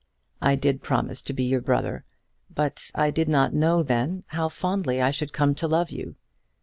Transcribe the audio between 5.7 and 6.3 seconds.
you.